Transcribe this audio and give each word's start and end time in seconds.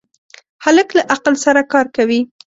هلک 0.65 0.89
له 0.97 1.03
عقل 1.13 1.33
سره 1.45 1.61
کار 1.73 1.85
کوي. 1.95 2.21